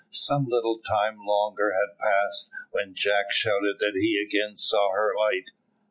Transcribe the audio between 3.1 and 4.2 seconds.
shouted that he